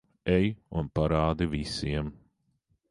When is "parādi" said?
1.01-1.51